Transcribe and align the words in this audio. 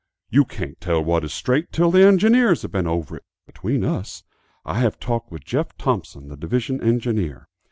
"You 0.31 0.45
can't 0.45 0.81
tell 0.81 1.03
what 1.03 1.23
is 1.23 1.29
the 1.29 1.35
straight 1.35 1.65
line 1.65 1.69
till 1.73 1.91
the 1.91 2.03
engineers 2.03 2.63
have 2.63 2.71
been 2.71 2.87
over 2.87 3.17
it. 3.17 3.23
Between 3.45 3.83
us, 3.85 4.23
I 4.65 4.79
have 4.79 4.99
talked 4.99 5.31
with 5.31 5.45
Jeff 5.45 5.77
Thompson, 5.77 6.27
the 6.27 6.35
division 6.37 6.81
engineer. 6.81 7.47